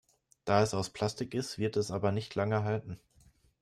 [0.45, 2.99] Da es aus Plastik ist, wird es aber nicht lange halten.